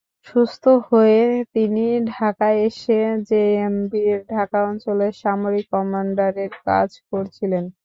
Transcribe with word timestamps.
সুস্থ 0.27 0.63
হয়ে 0.87 1.21
তিনি 1.55 1.83
ঢাকায় 2.11 2.57
এসে 2.67 2.97
জেএমবির 3.29 4.17
ঢাকা 4.29 4.59
অঞ্চলের 4.69 5.13
সামরিক 5.21 5.65
কমান্ডারের 5.73 6.51
কাজ 6.65 6.89
করছিলেন। 7.09 7.63